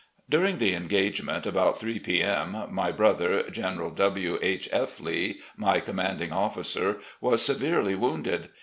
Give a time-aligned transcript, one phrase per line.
[0.31, 2.23] ''During the engagement, about 3 p.
[2.23, 3.43] m., my brother.
[3.51, 4.39] General W.
[4.41, 4.67] H.
[4.71, 4.99] F.
[4.99, 8.49] Lee, my commanding officer, was severely wounded.